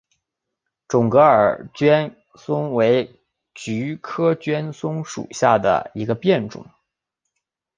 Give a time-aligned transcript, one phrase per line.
[0.87, 3.21] 准噶尔绢蒿为
[3.53, 6.65] 菊科绢蒿属下的一个变种。